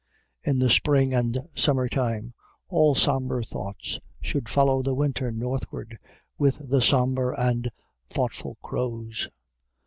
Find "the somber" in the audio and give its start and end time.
6.71-7.33